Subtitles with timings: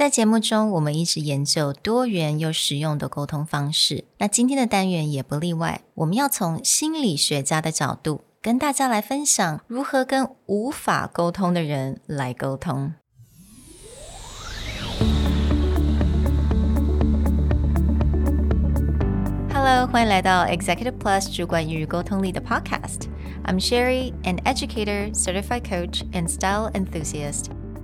[0.00, 4.06] 在节目中，我们一直研究多元又实用的沟通方式。
[4.16, 12.94] 那今天的单元也不例外，我们要从心理学家的角度跟大家来分享如何跟无法沟通的人来沟通。
[19.52, 23.02] Hello，欢迎来到 Executive Plus 主管与沟通力的 Podcast。
[23.44, 27.50] I'm Sherry, an educator, certified coach, and style enthusiast.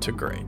[0.00, 0.44] to great.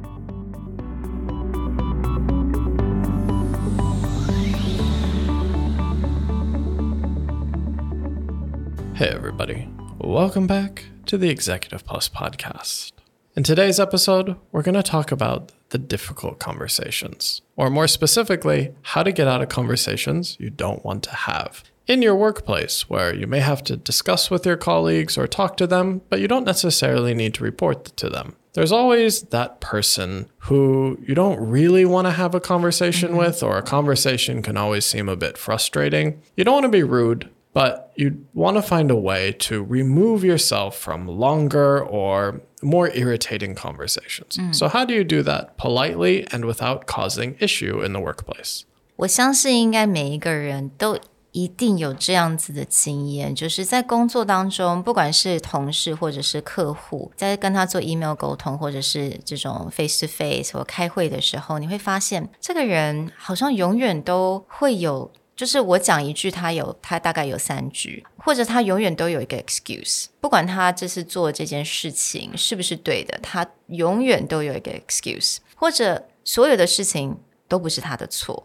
[8.94, 9.68] Hey, everybody.
[9.98, 12.92] Welcome back to the Executive Plus podcast.
[13.36, 19.04] In today's episode, we're going to talk about the difficult conversations, or more specifically, how
[19.04, 23.26] to get out of conversations you don't want to have in your workplace, where you
[23.26, 27.14] may have to discuss with your colleagues or talk to them, but you don't necessarily
[27.14, 32.11] need to report to them there's always that person who you don't really want to
[32.11, 33.17] have a conversation mm-hmm.
[33.17, 36.21] with, or a conversation can always seem a bit frustrating.
[36.37, 40.23] You don't want to be rude, but you want to find a way to remove
[40.23, 44.37] yourself from longer or more irritating conversations.
[44.37, 44.55] Mm.
[44.55, 48.65] So, how do you do that politely and without causing issue in the workplace?
[48.95, 50.99] 我相信应该每一个人都
[51.40, 78.44] 一定有这样子的经验，就是在工作当中，不管是同事或者是客户，在跟他做 email 沟通，或者是这种 face to face 或开会的时候，你会发现这个人好像永远都会有，就是我讲一句，他有他大概有三句，或者他永远都有一个 excuse，不管他这次做这件事情是不是对的，他永远都有一个 excuse，或者所有的事情都不是他的错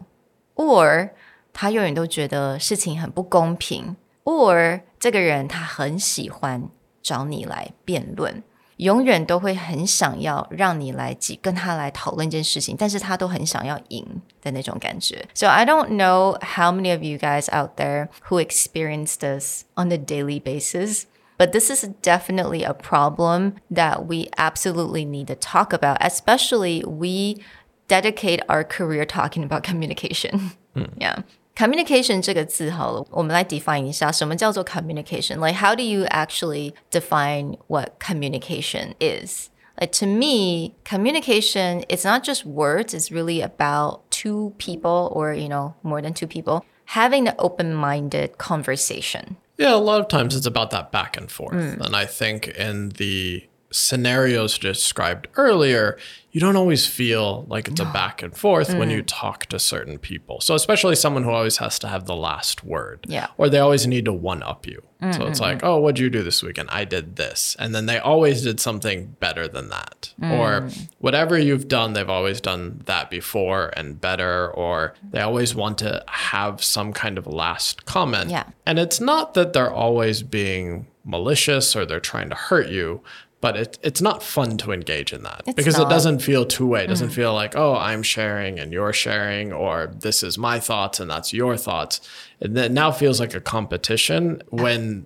[0.54, 1.10] ，or
[1.53, 6.69] 他永远都觉得事情很不公平，or 这个人他很喜欢
[7.01, 8.43] 找你来辩论，
[8.77, 15.27] 永远都会很想要让你来跟他来讨论一件事情，但是他都很想要赢的那种感觉。
[15.33, 19.97] So I don't know how many of you guys out there who experience this on a
[19.97, 21.03] daily basis.
[21.37, 27.41] But this is definitely a problem that we absolutely need to talk about, especially we
[27.87, 30.51] dedicate our career talking about communication.
[30.75, 30.89] Mm.
[30.97, 31.21] Yeah.
[31.55, 39.49] communication 这个字好了，我们来 define 一下什么叫做 communication。Like how do you actually define what communication is?
[39.77, 45.47] Like to me, communication it's not just words, it's really about two people or you
[45.47, 49.37] know, more than two people having an open-minded conversation.
[49.57, 51.53] Yeah, a lot of times it's about that back and forth.
[51.53, 51.85] Mm.
[51.85, 53.43] And I think in the
[53.74, 55.98] scenarios described earlier,
[56.30, 58.78] you don't always feel like it's a back and forth mm.
[58.78, 59.06] when you mm.
[59.06, 60.40] talk to certain people.
[60.40, 63.06] So, especially someone who always has to have the last word.
[63.08, 63.28] Yeah.
[63.38, 64.82] Or they always need to one up you.
[65.00, 65.12] Mm-hmm.
[65.12, 66.70] So it's like, oh, what'd you do this weekend?
[66.70, 67.56] I did this.
[67.58, 70.12] And then they always did something better than that.
[70.20, 70.38] Mm.
[70.38, 70.68] Or
[70.98, 74.50] whatever you've done, they've always done that before and better.
[74.50, 78.30] Or they always want to have some kind of last comment.
[78.30, 78.44] Yeah.
[78.66, 83.02] And it's not that they're always being malicious or they're trying to hurt you,
[83.43, 85.87] but it, it's not fun to engage in that it's because not.
[85.87, 86.83] it doesn't feel two way.
[86.83, 87.13] It doesn't mm.
[87.13, 91.31] feel like, oh, I'm sharing and you're sharing, or this is my thoughts and that's
[91.33, 92.01] your thoughts.
[92.41, 95.05] And it now feels like a competition when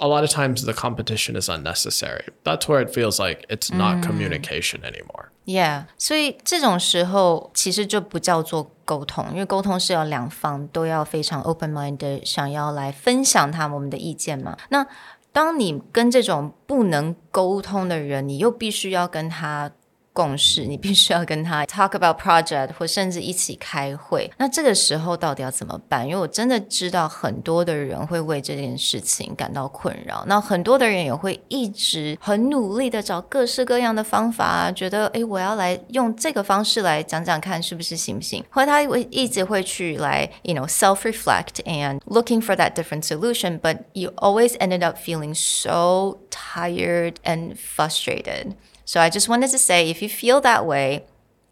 [0.00, 2.24] a lot of times the competition is unnecessary.
[2.44, 4.02] That's where it feels like it's not mm.
[4.02, 5.30] communication anymore.
[5.44, 14.56] Yeah，所以这种时候其实就不叫做沟通，因为沟通是要两方都要非常 open mind 的，想要来分享他们的意见嘛。
[14.68, 14.86] 那
[15.33, 19.71] 当你跟这种不能沟通的人，你又必须要跟他。
[20.12, 24.28] 共识，你必须要跟他 talk about project，或甚至一起开会。
[24.36, 26.04] 那这个时候到底要怎么办？
[26.04, 30.24] 因为我真的知道很多的人会为这件事情感到困扰。
[30.26, 38.44] 那很多的人也会一直很努力的找各式各样的方法啊，觉得诶，我要来用这个方式来讲讲看是不是行不行？
[38.50, 43.60] 或者他会一直会去来，you know self reflect and looking for that different solution.
[43.60, 48.54] But you always ended up feeling so tired and frustrated.
[48.85, 51.05] So I just wanted to say if you feel that way,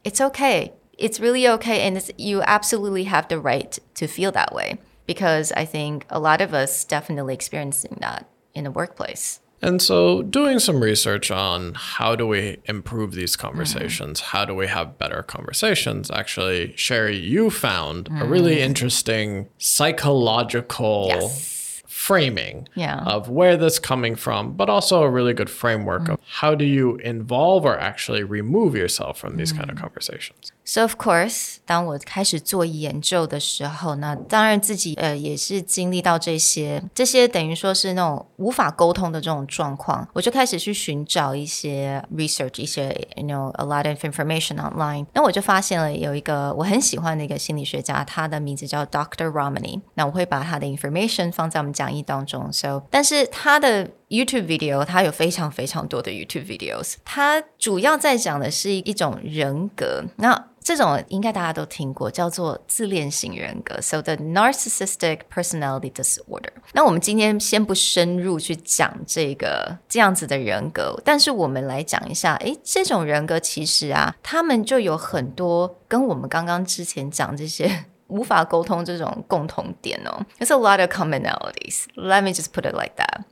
[0.03, 0.73] it's okay.
[0.97, 1.81] It's really okay.
[1.81, 6.41] And you absolutely have the right to feel that way because I think a lot
[6.41, 9.39] of us definitely experiencing that in the workplace.
[9.63, 13.47] And so, doing some research on how do we improve these mm-hmm.
[13.47, 18.29] conversations, how do we have better conversations, actually, Sherry, you found a mm-hmm.
[18.29, 21.60] really interesting psychological Yes
[21.91, 23.03] framing yeah.
[23.05, 26.13] of where that's coming from, but also a really good framework mm.
[26.13, 29.57] of how do you involve or actually remove yourself from these mm.
[29.59, 29.81] kind of mm.
[29.81, 30.53] conversations.
[30.63, 42.87] So of course，当我开始做研究的时候，那当然自己呃也是经历到这些，这些等于说是那种无法沟通的这种状况，我就开始去寻找一些 research，一些
[43.17, 45.07] you know a lot of information online。
[45.13, 49.29] 那我就发现了有一个我很喜欢的一个心理学家，他的名字叫 Dr.
[49.29, 49.81] Ramani。
[49.95, 51.80] 那我会把他的 information 放在我们家。
[51.81, 52.51] 讲义当中。
[52.53, 60.03] So，但是他的 YouTube video，它有非常非常多的 YouTube videos，它主要在讲的是一种人格。
[60.17, 66.53] 那这种应该大家都听过，叫做自恋型人格，so the narcissistic personality disorder。
[66.73, 80.25] 那我们今天先不深入去讲这个这样子的人格，但是我们来讲一下，诶，这种人格其实啊，他们就有很多跟我们刚刚之前讲这些无法沟通这种共同点哦。
[80.39, 81.85] It's a lot of commonalities.
[81.95, 83.23] Let me just put it like that.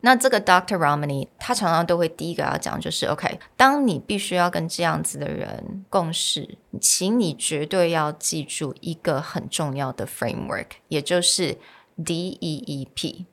[0.00, 11.58] 那这个 Doctor Ramani，他常常都会第一个要讲就是，OK，当你必须要跟这样子的人共事，请你绝对要记住一个很重要的 framework，也就是
[11.96, 13.24] DEEP。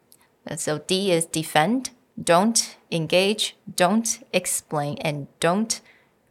[0.55, 1.85] So D is defend,
[2.23, 5.77] don't engage, don't explain, and don't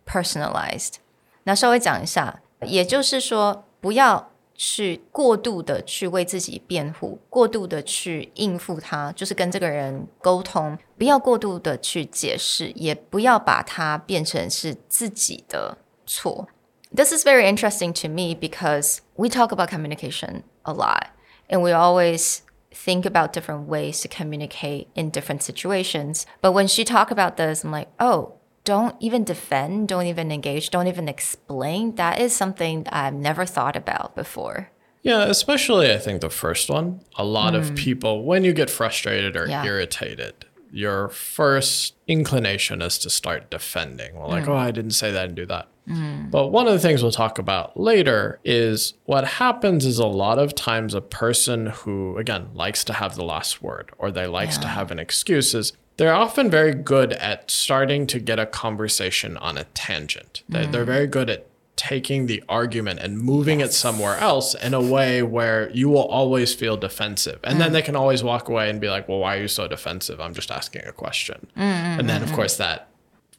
[0.07, 0.95] personalized。
[1.43, 16.48] 那稍微讲一下，也就是说，不要去过度的去为自己辩护，过度的去应付他，就是跟这个人沟通，不要过度的去解释，也不要把它变成是自己的错。
[16.94, 21.12] This is very interesting to me because we talk about communication a lot
[21.48, 22.40] and we always
[22.72, 26.24] think about different ways to communicate in different situations.
[26.42, 28.34] But when she talked about this, I'm like, oh,
[28.65, 31.95] don't even defend, don't even engage, don't even explain.
[31.97, 34.71] That is something I've never thought about before.
[35.03, 37.01] Yeah, especially I think the first one.
[37.17, 37.77] A lot of mm.
[37.77, 39.63] people, when you get frustrated or Yeah.
[39.63, 44.17] irritated, your first inclination is to start defending.
[44.17, 44.49] Well, like, mm.
[44.49, 45.69] oh, I didn't say that and do that.
[45.87, 46.31] Mm.
[46.31, 50.39] But one of the things we'll talk about later is what happens is a lot
[50.39, 54.57] of times a person who, again, likes to have the last word or they likes
[54.59, 59.37] to have an excuse is they're often very good at starting to get a conversation
[59.37, 60.43] on a tangent.
[60.49, 60.87] They, They're mm.
[60.87, 61.47] very good at
[61.77, 66.55] taking the argument and moving it somewhere else in a way where you will always
[66.55, 67.41] feel defensive.
[67.43, 67.73] And then mm.
[67.73, 70.21] they can always walk away and be like, well, why are you so defensive?
[70.21, 71.47] I'm just asking a question.
[71.57, 72.89] Mm, and then, of course, that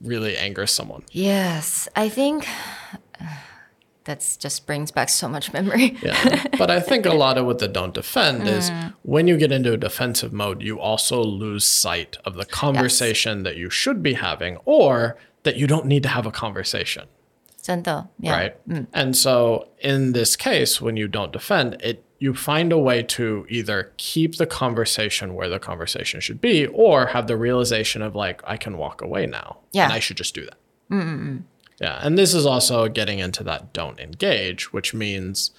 [0.02, 1.04] really angers someone.
[1.12, 2.48] Yes, I think
[4.06, 5.98] that just brings back so much memory.
[6.02, 6.46] Yeah.
[6.58, 8.94] but I think a lot of what the don't defend is mm.
[9.02, 13.58] when you get into a defensive mode, you also lose sight of the conversation that
[13.58, 17.08] you should be having or that you don't need to have a conversation.
[17.62, 18.32] 真的, yeah.
[18.32, 18.56] right?
[18.68, 18.86] Mm.
[18.94, 23.46] And so in this case, when you don't defend it, you find a way to
[23.50, 28.42] either keep the conversation where the conversation should be, or have the realization of like,
[28.46, 29.86] I can walk away now, Yeah.
[29.86, 30.58] and I should just do that.
[31.81, 35.51] Yeah, and this is also getting into that don't engage, which means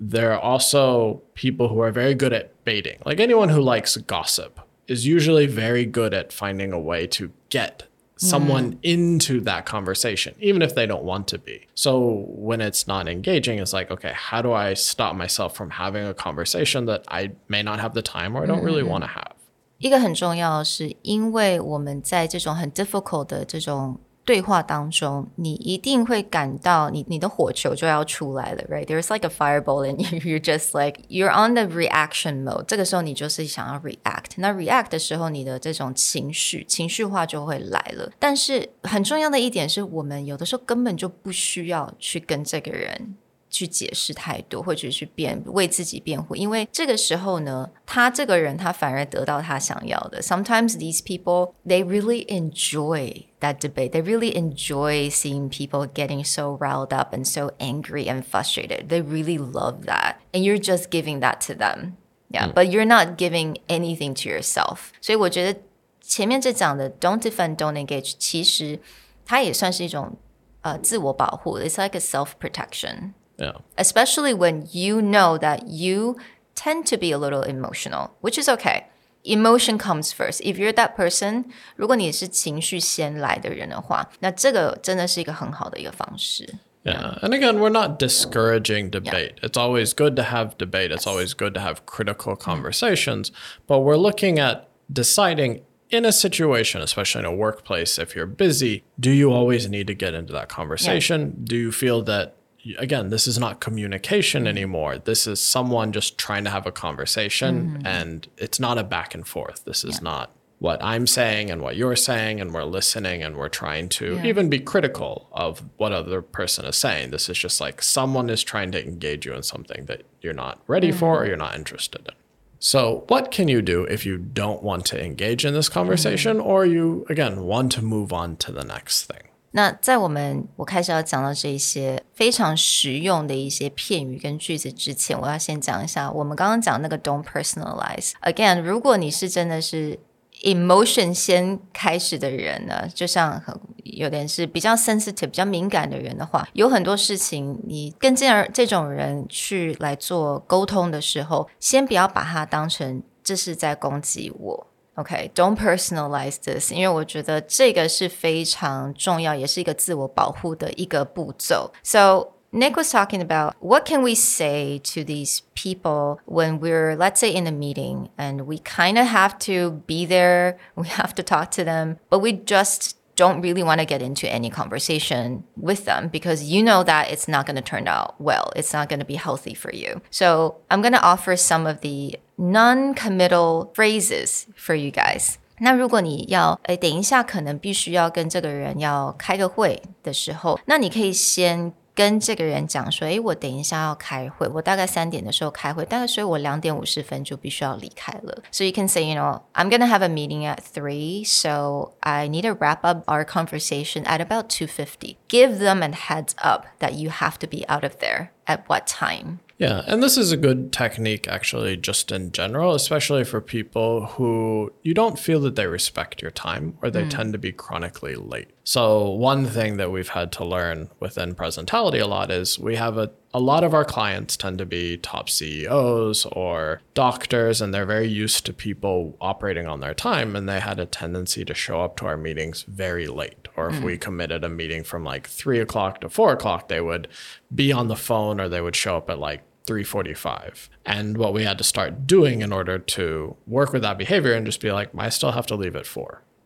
[0.00, 2.98] there are also people who are very good at baiting.
[3.04, 7.84] Like anyone who likes gossip is usually very good at finding a way to get
[8.20, 11.68] someone into that conversation, even if they don't want to be.
[11.74, 16.04] So when it's not engaging, it's like, okay, how do I stop myself from having
[16.04, 19.08] a conversation that I may not have the time or I don't really want to
[19.08, 19.32] have?
[19.78, 31.63] 一个很重要的是，因为我们在这种很 difficult 的这种 对话当中，你一定会感到你你的火球就要出来了，right？There's like a fireball and you you're just like you're on the
[31.63, 32.63] reaction mode。
[32.63, 34.31] 这个时候你就是想要 react。
[34.37, 38.11] 那 react 的时候，你的这种情绪情绪化就会来了。
[38.17, 43.15] 但是很重要的一点是我们有的时候根本就不需要去跟这个人
[43.52, 50.20] 去解释太多，或者去辩为自己辩护，因为这个时候呢，他这个人他反而得到他想要的。
[50.20, 53.92] Sometimes these people they really enjoy that debate.
[53.92, 58.88] They really enjoy seeing people getting so riled up and so angry and frustrated.
[58.88, 61.96] They really love that, and you're just giving that to them.
[62.30, 64.90] Yeah, but you're not giving anything to yourself.
[65.00, 65.60] 所以我觉得
[66.02, 68.78] 前面这讲的 don't defend, don't engage，其实
[69.24, 70.18] 它也算是一种
[70.60, 71.58] 呃自我保护。
[71.58, 73.52] It's like a self protection Yeah.
[73.76, 76.16] especially when you know that you
[76.56, 78.86] tend to be a little emotional, which is okay.
[79.24, 80.40] Emotion comes first.
[80.40, 81.44] If you're that person，
[81.76, 86.54] 如果你是情绪先来的人的话，那这个真的是一个很好的一个方式。
[86.84, 87.18] Yeah.
[87.20, 89.34] And again, we're not discouraging debate.
[89.42, 90.90] It's always good to have debate.
[90.90, 93.30] It's always good to have critical conversations.
[93.66, 98.84] But we're looking at deciding in a situation, especially in a workplace, if you're busy,
[98.98, 101.44] do you always need to get into that conversation?
[101.44, 102.36] Do you feel that
[102.77, 104.49] again, this is not communication mm-hmm.
[104.49, 104.97] anymore.
[104.97, 107.87] This is someone just trying to have a conversation mm-hmm.
[107.87, 109.65] and it's not a back and forth.
[109.65, 113.49] This is not what I'm saying and what you're saying and we're listening and we're
[113.49, 114.25] trying to Yeah.
[114.25, 117.11] even be critical of what other person is saying.
[117.11, 120.61] This is just like someone is trying to engage you in something that you're not
[120.67, 120.99] ready mm-hmm.
[120.99, 122.13] for or you're not interested in.
[122.59, 126.65] So, what can you do if you don't want to engage in this conversation or
[126.65, 129.27] you again want to move on to the next thing?
[129.55, 138.13] 那在我们我开始要讲到这一些非常实用的一些片语跟句子之前，我要先讲一下我们刚刚讲那个 don't personalize。
[138.21, 139.99] Again，如果你是真的是
[140.41, 143.39] emotion 先开始的人呢，就像
[143.83, 154.67] 有点是比较 sensitive、比较敏感的人的话，有很多事情你跟这样这种人去来做沟通的时候，先不要把它当成这是在攻击我。
[154.94, 161.70] OK，don't、personalize this，因为我觉得这个是非常重要，也是一个自我保护的一个步骤。
[161.84, 167.30] So Nick was talking about what can we say to these people when we're, let's say,
[167.30, 171.50] in a meeting and we kind of have to be there, we have to talk
[171.52, 176.08] to them, but we just don't really want to get into any conversation with them
[176.08, 178.52] because you know that it's not going to turn out well.
[178.54, 180.00] It's not going to be healthy for you.
[180.10, 185.38] So I'm going to offer some of the non-committal phrases for you guys.
[185.60, 198.42] 那如果你要，诶，等一下可能必须要跟这个人要开个会的时候，那你可以先 跟这个人讲说，诶，我等一下要开会，我大概三点的时候开会，大概所以我两点五十分就必须要离开了。
[198.52, 202.42] So you can say, you know, I'm gonna have a meeting at three, so I need
[202.42, 205.16] to wrap up our conversation at about two fifty.
[205.28, 208.86] Give them a heads up that you have to be out of there at what
[208.86, 209.40] time.
[209.58, 214.70] Yeah, and this is a good technique actually, just in general, especially for people who
[214.84, 218.46] you don't feel that they respect your time or they tend to be chronically late.
[218.65, 222.97] So, one thing that we've had to learn within Presentality a lot is we have
[222.97, 227.85] a, a lot of our clients tend to be top CEOs or doctors, and they're
[227.85, 231.81] very used to people operating on their time, and they had a tendency to show
[231.81, 233.49] up to our meetings very late.
[233.57, 234.01] Or if we mm.
[234.01, 237.09] committed a meeting from like three o'clock to four o'clock, they would
[237.53, 241.43] be on the phone or they would show up at like 345 and what we
[241.43, 244.89] had to start doing in order to work with that behavior and just be like
[244.97, 245.85] i still have to leave at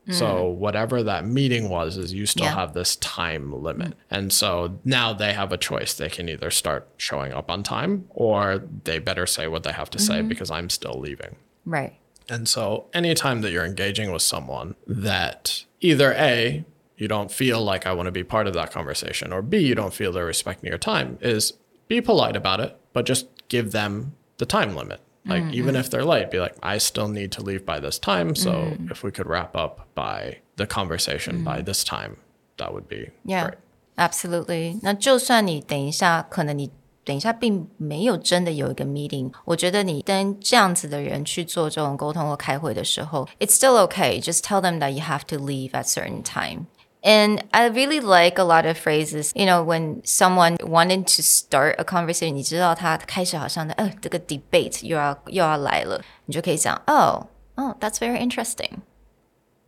[0.09, 0.55] so mm.
[0.55, 2.55] whatever that meeting was is you still Yeah.
[2.55, 3.93] have this time limit mm.
[4.09, 8.05] and so now they have a choice they can either start showing up on time
[8.11, 10.29] or they better say what they have to say mm-hmm.
[10.29, 11.35] because i'm still leaving
[11.65, 11.93] Right.
[12.29, 16.63] and so, anytime that you're engaging with someone that either A,
[16.95, 19.75] you don't feel like I want to be part of that conversation, or B, you
[19.75, 21.53] don't feel they're respecting your time, is
[21.87, 24.99] be polite about it, but just give them the time limit.
[25.26, 28.34] Like, even if they're late, be like, I still need to leave by this time.
[28.34, 32.16] So, if we could wrap up by the conversation by this time,
[32.56, 33.58] that would be Yeah, great.
[33.96, 34.80] absolutely.
[34.82, 36.72] 那就算你等一下，可能你
[37.04, 44.20] 等一下并没有真的有一个 meeting，我觉得你跟这样子的人去做这种沟通或开会的时候，it's still okay.
[44.20, 46.66] Just tell them that you have to leave at certain time.
[47.06, 51.74] And I really like a lot of phrases, you know, when someone wanted to start
[51.76, 57.24] a conversation, 你知道他开始好像的，呃，这个 debate 又要又要来了，你就可以讲，oh,
[57.56, 58.82] oh, that's very interesting,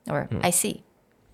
[0.07, 0.83] or I see,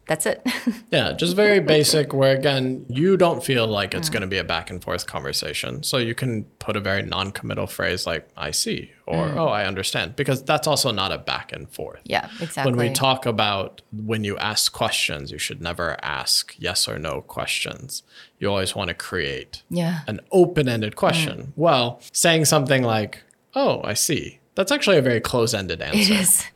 [0.08, 0.46] That's it.
[0.92, 4.44] Yeah, just very basic, where again, you don't feel like it's going to be a
[4.44, 5.84] back and forth conversation.
[5.84, 9.38] So you can put a very non committal phrase like, I see, or mm.
[9.38, 12.02] oh, I understand, because that's also not a back and forth.
[12.06, 12.72] yeah, exactly.
[12.72, 17.22] When we talk about when you ask questions, you should never ask yes or no
[17.22, 18.04] questions.
[18.40, 20.02] You always want to create yeah.
[20.08, 21.38] an open ended question.
[21.38, 21.52] Mm.
[21.56, 26.14] Well, saying something like, oh, I see, that's actually a very close ended answer.
[26.14, 26.46] is.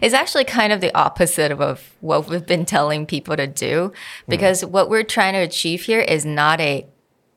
[0.00, 3.92] It's actually kind of the opposite of, what we've been telling people to do
[4.28, 4.70] because mm.
[4.70, 6.86] what we're trying to achieve here is not a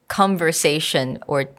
[0.08, 1.50] conversation or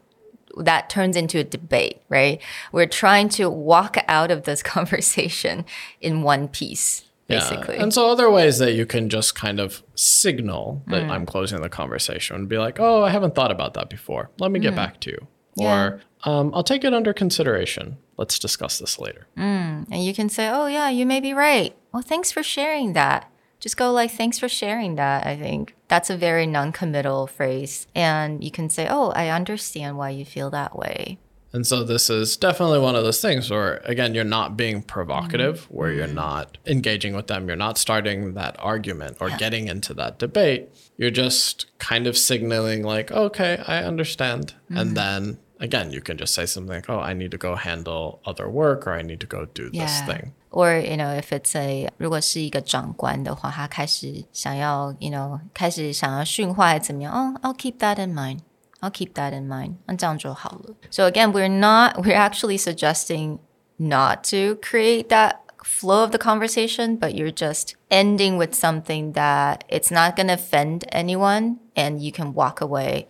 [0.57, 2.41] that turns into a debate, right?
[2.73, 5.65] We're trying to walk out of this conversation
[6.01, 7.77] in one piece, basically.
[7.77, 7.83] Yeah.
[7.83, 11.11] And so other ways that you can just kind of signal that mm.
[11.11, 14.31] I'm closing the conversation and be like, oh, I haven't thought about that before.
[14.39, 14.77] Let me get mm.
[14.77, 15.27] back to you.
[15.59, 17.97] Or um, I'll take it under consideration.
[18.17, 19.27] Let's discuss this later.
[19.37, 21.77] Mm, and you can say, oh, yeah, you may be right.
[21.93, 23.31] Well, thanks for sharing that.
[23.61, 25.27] Just go like, thanks for sharing that.
[25.27, 27.87] I think that's a very non committal phrase.
[27.95, 31.19] And you can say, oh, I understand why you feel that way.
[31.53, 35.63] And so this is definitely one of those things where, again, you're not being provocative,
[35.63, 35.75] mm-hmm.
[35.75, 36.17] where you're mm-hmm.
[36.17, 40.69] not engaging with them, you're not starting that argument or getting into that debate.
[40.99, 44.55] You're just kind of signaling, like, okay, I understand.
[44.69, 44.95] And mm-hmm.
[44.95, 48.50] then again, you can just say something like, "Oh, I need to go handle other
[48.50, 50.06] work," or "I need to go do this Yeah.
[50.06, 57.14] thing." Or you know, if it's a 如果是一个长官的话，他开始想要 you know 开始想要训话还是怎么样？
[57.14, 58.40] 哦、i l l keep that in mind.
[58.82, 59.76] I'll keep that in mind.
[59.86, 60.76] 那这样就好了。
[60.90, 63.38] So again, we're not we're actually suggesting
[63.78, 69.60] not to create that flow of the conversation, but you're just ending with something that
[69.70, 73.06] it's not going to offend anyone, and you can walk away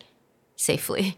[0.54, 1.16] safely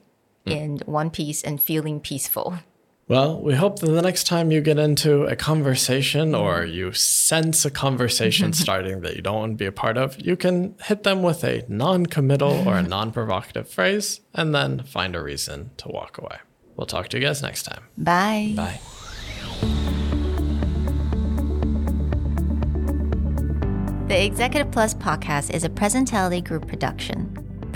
[0.50, 0.62] Mm.
[0.62, 2.60] in one piece and feeling peaceful.
[3.08, 7.66] Well, we hope that the next time you get into a conversation or you sense
[7.66, 11.02] a conversation starting that you don't want to be a part of, you can hit
[11.02, 15.72] them with a non committal or a non provocative phrase and then find a reason
[15.78, 16.38] to walk away.
[16.76, 17.84] We'll talk to you guys next time.
[17.98, 18.54] Bye.
[18.56, 18.80] Bye.
[24.08, 27.38] The Executive Plus podcast is a Presentality Group production,